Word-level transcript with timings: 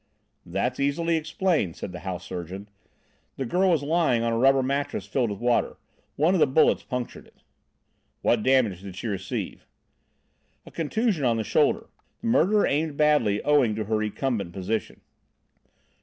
"That's 0.47 0.79
easily 0.79 1.15
explained," 1.15 1.75
said 1.75 1.91
the 1.91 1.99
house 1.99 2.25
surgeon. 2.25 2.67
"The 3.35 3.45
girl 3.45 3.69
was 3.69 3.83
lying 3.83 4.23
on 4.23 4.33
a 4.33 4.37
rubber 4.39 4.63
mattress 4.63 5.05
filled 5.05 5.29
with 5.29 5.37
water. 5.39 5.77
One 6.15 6.33
of 6.33 6.39
the 6.39 6.47
bullets 6.47 6.81
punctured 6.81 7.27
it." 7.27 7.43
"What 8.23 8.41
damage 8.41 8.81
did 8.81 8.95
she 8.95 9.05
receive?" 9.05 9.67
"A 10.65 10.71
contusion 10.71 11.23
on 11.23 11.37
the 11.37 11.43
shoulder. 11.43 11.87
The 12.21 12.27
murderer 12.29 12.65
aimed 12.65 12.97
badly 12.97 13.43
owing 13.43 13.75
to 13.75 13.83
her 13.83 13.97
recumbent 13.97 14.53
position." 14.53 15.01